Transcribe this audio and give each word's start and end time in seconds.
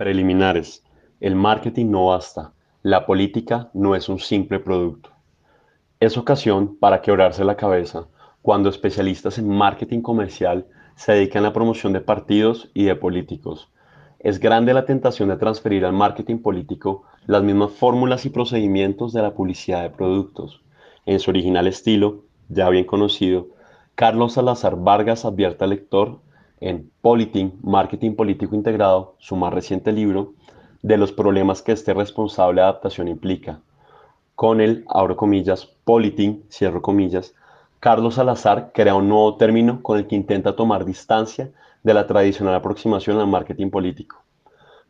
Preliminares. 0.00 0.82
El 1.20 1.34
marketing 1.34 1.90
no 1.90 2.06
basta. 2.06 2.54
La 2.82 3.04
política 3.04 3.68
no 3.74 3.94
es 3.94 4.08
un 4.08 4.18
simple 4.18 4.58
producto. 4.58 5.10
Es 6.00 6.16
ocasión 6.16 6.78
para 6.78 7.02
quebrarse 7.02 7.44
la 7.44 7.58
cabeza 7.58 8.06
cuando 8.40 8.70
especialistas 8.70 9.36
en 9.36 9.46
marketing 9.46 10.00
comercial 10.00 10.66
se 10.96 11.12
dedican 11.12 11.44
a 11.44 11.48
la 11.48 11.52
promoción 11.52 11.92
de 11.92 12.00
partidos 12.00 12.70
y 12.72 12.84
de 12.84 12.96
políticos. 12.96 13.68
Es 14.20 14.40
grande 14.40 14.72
la 14.72 14.86
tentación 14.86 15.28
de 15.28 15.36
transferir 15.36 15.84
al 15.84 15.92
marketing 15.92 16.38
político 16.38 17.04
las 17.26 17.42
mismas 17.42 17.72
fórmulas 17.72 18.24
y 18.24 18.30
procedimientos 18.30 19.12
de 19.12 19.20
la 19.20 19.34
publicidad 19.34 19.82
de 19.82 19.90
productos. 19.90 20.62
En 21.04 21.20
su 21.20 21.28
original 21.28 21.66
estilo, 21.66 22.24
ya 22.48 22.70
bien 22.70 22.86
conocido, 22.86 23.48
Carlos 23.96 24.32
Salazar 24.32 24.76
Vargas 24.76 25.26
advierte 25.26 25.64
al 25.64 25.70
lector 25.70 26.20
en 26.60 26.90
Politing, 27.00 27.58
Marketing 27.62 28.14
Político 28.14 28.54
Integrado, 28.54 29.14
su 29.18 29.34
más 29.36 29.52
reciente 29.52 29.92
libro, 29.92 30.34
de 30.82 30.96
los 30.96 31.12
problemas 31.12 31.62
que 31.62 31.72
este 31.72 31.94
responsable 31.94 32.60
adaptación 32.60 33.08
implica. 33.08 33.60
Con 34.34 34.60
el, 34.60 34.84
abro 34.88 35.16
comillas, 35.16 35.66
Politing, 35.84 36.44
cierro 36.50 36.80
comillas, 36.82 37.34
Carlos 37.80 38.14
Salazar 38.16 38.72
crea 38.74 38.94
un 38.94 39.08
nuevo 39.08 39.36
término 39.36 39.82
con 39.82 39.98
el 39.98 40.06
que 40.06 40.16
intenta 40.16 40.54
tomar 40.54 40.84
distancia 40.84 41.50
de 41.82 41.94
la 41.94 42.06
tradicional 42.06 42.54
aproximación 42.54 43.18
al 43.18 43.26
marketing 43.26 43.70
político. 43.70 44.22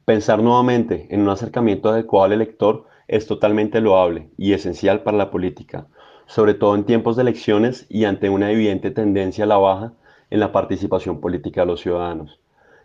Pensar 0.04 0.42
nuevamente 0.42 1.06
en 1.10 1.22
un 1.22 1.28
acercamiento 1.28 1.88
adecuado 1.90 2.24
al 2.24 2.32
elector 2.32 2.86
es 3.06 3.26
totalmente 3.26 3.80
loable 3.80 4.28
y 4.36 4.54
esencial 4.54 5.02
para 5.02 5.16
la 5.16 5.30
política, 5.30 5.86
sobre 6.26 6.54
todo 6.54 6.74
en 6.74 6.84
tiempos 6.84 7.16
de 7.16 7.22
elecciones 7.22 7.86
y 7.88 8.04
ante 8.04 8.28
una 8.28 8.50
evidente 8.50 8.90
tendencia 8.90 9.44
a 9.44 9.48
la 9.48 9.58
baja 9.58 9.92
en 10.30 10.40
la 10.40 10.52
participación 10.52 11.20
política 11.20 11.62
de 11.62 11.66
los 11.66 11.80
ciudadanos. 11.80 12.40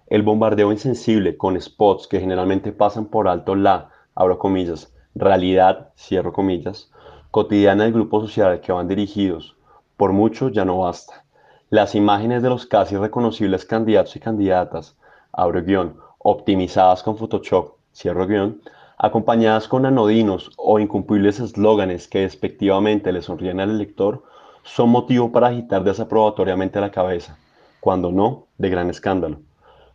El 0.07 0.23
bombardeo 0.23 0.71
insensible 0.71 1.37
con 1.37 1.59
spots 1.59 2.07
que 2.07 2.19
generalmente 2.19 2.71
pasan 2.71 3.05
por 3.05 3.27
alto 3.27 3.55
la, 3.55 3.89
abro 4.13 4.37
comillas, 4.37 4.93
realidad, 5.15 5.91
cierro 5.95 6.33
comillas, 6.33 6.91
cotidiana 7.31 7.83
del 7.83 7.93
grupo 7.93 8.21
social 8.21 8.51
al 8.51 8.61
que 8.61 8.71
van 8.71 8.87
dirigidos, 8.87 9.55
por 9.97 10.11
mucho 10.11 10.49
ya 10.49 10.65
no 10.65 10.79
basta. 10.79 11.25
Las 11.69 11.95
imágenes 11.95 12.43
de 12.43 12.49
los 12.49 12.65
casi 12.65 12.95
reconocibles 12.97 13.65
candidatos 13.65 14.15
y 14.15 14.19
candidatas, 14.19 14.97
abro 15.31 15.63
guion, 15.63 15.97
optimizadas 16.19 17.01
con 17.03 17.17
Photoshop, 17.17 17.75
cierro 17.93 18.27
guion, 18.27 18.61
acompañadas 18.97 19.67
con 19.67 19.85
anodinos 19.85 20.51
o 20.57 20.79
incumplibles 20.79 21.39
eslóganes 21.39 22.07
que 22.07 22.19
despectivamente 22.19 23.11
le 23.11 23.21
sonríen 23.21 23.59
al 23.59 23.71
elector, 23.71 24.23
son 24.65 24.89
motivo 24.89 25.31
para 25.31 25.47
agitar 25.47 25.83
desaprobatoriamente 25.83 26.81
la 26.81 26.89
cabeza, 26.89 27.37
cuando 27.79 28.11
no, 28.11 28.47
de 28.57 28.69
gran 28.69 28.89
escándalo. 28.89 29.39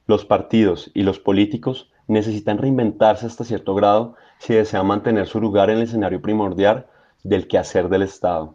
Los 0.06 0.24
partidos 0.24 0.92
y 0.94 1.02
los 1.02 1.18
políticos 1.18 1.90
necesitan 2.06 2.56
reinventarse 2.56 3.26
hasta 3.26 3.44
cierto 3.44 3.74
grado 3.74 4.14
si 4.38 4.54
desean 4.54 4.86
mantener 4.86 5.26
su 5.26 5.41
lugar 5.41 5.70
en 5.70 5.78
el 5.78 5.82
escenario 5.82 6.22
primordial 6.22 6.86
del 7.24 7.48
quehacer 7.48 7.88
del 7.88 8.02
Estado. 8.02 8.54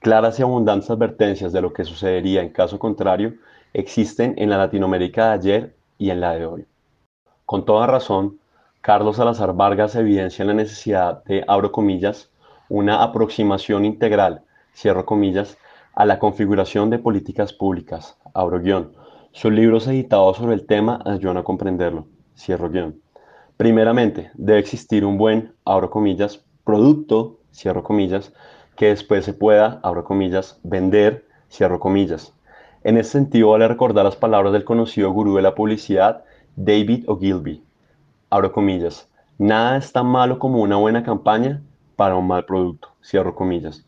Claras 0.00 0.38
y 0.38 0.42
abundantes 0.42 0.90
advertencias 0.90 1.52
de 1.52 1.62
lo 1.62 1.72
que 1.72 1.84
sucedería 1.84 2.42
en 2.42 2.50
caso 2.50 2.78
contrario 2.78 3.34
existen 3.72 4.34
en 4.36 4.50
la 4.50 4.58
Latinoamérica 4.58 5.28
de 5.28 5.32
ayer 5.32 5.76
y 5.96 6.10
en 6.10 6.20
la 6.20 6.34
de 6.34 6.44
hoy. 6.44 6.66
Con 7.46 7.64
toda 7.64 7.86
razón, 7.86 8.38
Carlos 8.82 9.16
Salazar 9.16 9.54
Vargas 9.54 9.96
evidencia 9.96 10.44
la 10.44 10.52
necesidad 10.52 11.24
de, 11.24 11.42
abro 11.48 11.72
comillas, 11.72 12.30
una 12.68 13.02
aproximación 13.02 13.86
integral 13.86 14.42
cierro 14.74 15.06
comillas, 15.06 15.56
a 15.94 16.04
la 16.04 16.18
configuración 16.18 16.90
de 16.90 16.98
políticas 16.98 17.52
públicas, 17.52 18.16
abro 18.34 18.60
guion. 18.60 18.92
Sus 19.32 19.52
libros 19.52 19.86
editados 19.86 20.36
sobre 20.36 20.54
el 20.54 20.66
tema 20.66 21.00
ayudan 21.04 21.36
a 21.36 21.44
comprenderlo, 21.44 22.06
cierro 22.36 22.68
guion. 22.68 23.00
Primeramente, 23.56 24.30
debe 24.34 24.58
existir 24.58 25.04
un 25.04 25.16
buen, 25.16 25.52
abro 25.64 25.90
comillas, 25.90 26.44
producto, 26.64 27.38
cierro 27.52 27.84
comillas, 27.84 28.32
que 28.76 28.86
después 28.86 29.24
se 29.24 29.32
pueda, 29.32 29.78
abro 29.84 30.04
comillas, 30.04 30.58
vender, 30.64 31.24
cierro 31.48 31.78
comillas. 31.78 32.34
En 32.82 32.98
ese 32.98 33.10
sentido, 33.10 33.50
vale 33.50 33.68
recordar 33.68 34.04
las 34.04 34.16
palabras 34.16 34.52
del 34.52 34.64
conocido 34.64 35.12
gurú 35.12 35.36
de 35.36 35.42
la 35.42 35.54
publicidad, 35.54 36.24
David 36.56 37.04
Ogilvy, 37.08 37.62
abro 38.30 38.52
comillas, 38.52 39.08
nada 39.38 39.76
es 39.76 39.92
tan 39.92 40.06
malo 40.06 40.38
como 40.38 40.60
una 40.60 40.76
buena 40.76 41.04
campaña 41.04 41.62
para 41.94 42.16
un 42.16 42.26
mal 42.26 42.44
producto, 42.44 42.88
cierro 43.02 43.34
comillas. 43.34 43.86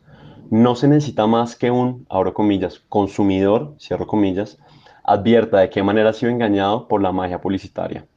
No 0.49 0.75
se 0.75 0.87
necesita 0.87 1.27
más 1.27 1.57
que 1.57 1.71
un, 1.71 2.05
abro 2.09 2.33
comillas, 2.33 2.79
consumidor, 2.87 3.75
cierro 3.79 4.07
comillas, 4.07 4.57
advierta 5.03 5.59
de 5.59 5.69
qué 5.69 5.83
manera 5.83 6.11
ha 6.11 6.13
sido 6.13 6.31
engañado 6.31 6.87
por 6.87 7.01
la 7.01 7.11
magia 7.11 7.41
publicitaria. 7.41 8.07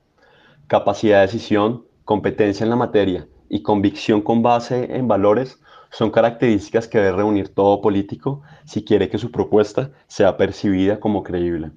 Capacidad 0.69 1.17
de 1.17 1.27
decisión, 1.27 1.87
competencia 2.05 2.63
en 2.63 2.71
la 2.71 2.77
materia 2.77 3.27
y 3.49 3.63
convicción 3.63 4.23
con 4.23 4.43
base 4.43 4.97
en 4.97 5.09
valores 5.09 5.61
son 5.91 6.13
características 6.13 6.87
que 6.87 6.99
debe 6.99 7.17
reunir 7.17 7.53
todo 7.53 7.81
político 7.81 8.43
si 8.65 8.85
quiere 8.85 9.09
que 9.09 9.19
su 9.19 9.33
propuesta 9.33 9.91
sea 10.07 10.37
percibida 10.37 11.01
como 11.01 11.25
creíble. 11.25 11.73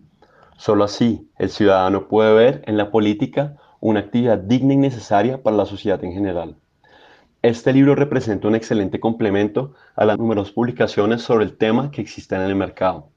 Solo 0.58 0.84
así 0.84 1.31
el 1.40 1.50
ciudadano 1.50 2.08
puede 2.08 2.31
ver 2.31 2.64
en 2.68 2.78
la 2.78 2.91
política 2.91 3.56
una 3.80 4.02
actividad 4.02 4.38
digna 4.38 4.74
y 4.74 4.78
necesaria 4.78 5.41
para 5.41 5.58
la 5.58 5.66
sociedad 5.66 6.03
en 6.03 6.14
general. 6.14 6.58
Este 7.43 7.73
libro 7.73 7.93
representa 7.93 8.47
un 8.47 8.55
excelente 8.55 9.01
complemento 9.01 9.73
a 9.97 10.05
las 10.05 10.17
numerosas 10.17 10.53
publicaciones 10.53 11.23
sobre 11.23 11.43
el 11.43 11.57
tema 11.57 11.91
que 11.91 11.99
existen 11.99 12.39
en 12.39 12.47
el 12.47 12.55
mercado. 12.55 13.09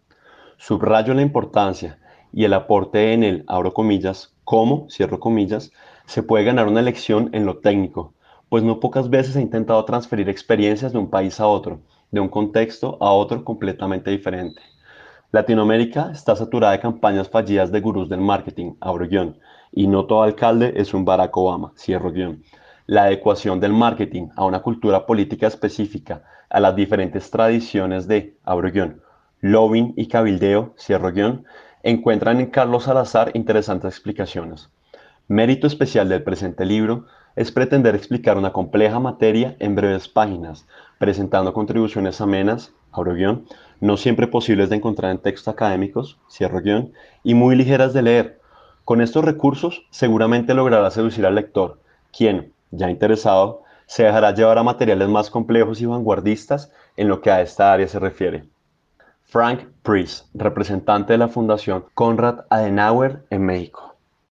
Subrayo 0.57 1.15
la 1.15 1.23
importancia 1.23 2.01
y 2.33 2.43
el 2.43 2.53
aporte 2.53 3.13
en 3.13 3.23
el, 3.23 3.45
abro 3.47 3.73
comillas, 3.73 4.35
cómo, 4.43 4.89
cierro 4.91 5.21
comillas, 5.21 5.71
se 6.07 6.25
puede 6.25 6.43
ganar 6.43 6.67
una 6.67 6.83
lección 6.83 7.31
en 7.35 7.47
lo 7.47 7.59
técnico, 7.59 8.15
pues 8.49 8.65
no 8.65 8.81
pocas 8.81 9.09
veces 9.11 9.37
he 9.37 9.41
intentado 9.41 9.85
transferir 9.85 10.29
experiencias 10.29 10.93
de 10.93 10.99
un 10.99 11.09
país 11.09 11.39
a 11.39 11.47
otro, 11.47 11.79
de 12.11 12.19
un 12.19 12.29
contexto 12.29 12.99
a 13.01 13.13
otro 13.13 13.45
completamente 13.45 14.11
diferente. 14.11 14.61
Latinoamérica 15.31 16.11
está 16.13 16.35
saturada 16.35 16.73
de 16.73 16.81
campañas 16.81 17.31
fallidas 17.31 17.71
de 17.71 17.81
gurús 17.81 18.09
del 18.09 18.23
marketing, 18.23 18.75
abro 18.81 19.07
guion, 19.07 19.39
y 19.71 19.87
no 19.87 20.05
todo 20.05 20.25
alcalde 20.25 20.73
es 20.75 20.93
un 20.95 21.05
Barack 21.05 21.37
Obama, 21.37 21.73
cierro 21.77 22.11
guion 22.11 22.43
la 22.87 23.05
adecuación 23.05 23.61
del 23.61 23.73
marketing 23.73 24.29
a 24.37 24.45
una 24.45 24.61
cultura 24.61 25.07
política 25.07 25.47
específica, 25.47 26.23
a 26.49 26.61
las 26.61 26.77
diferentes 26.77 27.31
tradiciones 27.31 28.07
de, 28.07 28.37
abro 28.45 28.71
guion, 28.71 29.03
y 29.97 30.09
cabildeo, 30.09 30.75
cierro 30.79 31.13
guion, 31.13 31.45
encuentran 31.83 32.41
en 32.41 32.47
Carlos 32.47 32.85
Salazar 32.85 33.31
interesantes 33.35 33.93
explicaciones. 33.95 34.71
Mérito 35.29 35.67
especial 35.67 36.09
del 36.09 36.23
presente 36.23 36.65
libro 36.65 37.07
es 37.35 37.53
pretender 37.53 37.95
explicar 37.95 38.39
una 38.39 38.53
compleja 38.53 38.99
materia 38.99 39.57
en 39.59 39.75
breves 39.75 40.09
páginas, 40.09 40.67
presentando 40.99 41.53
contribuciones 41.53 42.21
amenas, 42.21 42.73
abro 42.93 43.15
guion, 43.15 43.45
no 43.81 43.97
siempre 43.97 44.27
posibles 44.27 44.71
de 44.71 44.77
encontrar 44.77 45.11
en 45.11 45.19
textos 45.19 45.53
académicos, 45.53 46.19
cierro 46.31 46.61
guion, 46.63 46.93
y 47.23 47.35
muy 47.35 47.57
ligeras 47.57 47.93
de 47.93 48.03
leer. 48.03 48.41
Con 48.85 49.01
estos 49.01 49.25
recursos 49.25 49.85
seguramente 49.91 50.55
logrará 50.55 50.91
seducir 50.91 51.27
al 51.27 51.35
lector, 51.35 51.81
quien, 52.17 52.53
ya 52.77 52.91
interesado, 52.91 53.63
se 53.87 54.05
dejará 54.05 54.33
llevar 54.33 54.59
a 54.59 54.63
materiales 54.63 55.09
más 55.09 55.31
complejos 55.31 55.81
y 55.81 55.87
vanguardistas 55.87 56.73
en 56.97 57.09
lo 57.09 57.21
que 57.21 57.31
a 57.31 57.41
esta 57.41 57.73
área 57.73 57.89
se 57.89 57.99
refiere. 57.99 58.49
Frank 59.23 59.67
Priest, 59.83 60.27
representante 60.35 61.13
de 61.13 61.19
la 61.19 61.29
Fundación 61.29 61.85
Konrad 61.95 62.47
Adenauer 62.49 63.25
en 63.31 63.45
México. 63.45 63.96